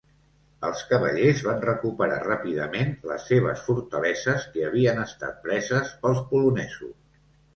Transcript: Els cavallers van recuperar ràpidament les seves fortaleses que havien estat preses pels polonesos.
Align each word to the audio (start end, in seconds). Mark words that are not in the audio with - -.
Els 0.67 0.79
cavallers 0.91 1.41
van 1.47 1.59
recuperar 1.65 2.15
ràpidament 2.23 2.95
les 3.11 3.27
seves 3.33 3.61
fortaleses 3.67 4.47
que 4.55 4.65
havien 4.69 5.03
estat 5.05 5.37
preses 5.47 5.93
pels 6.07 6.25
polonesos. 6.33 6.97